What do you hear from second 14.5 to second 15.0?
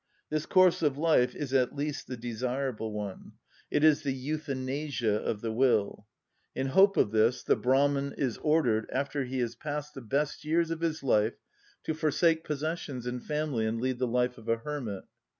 hermit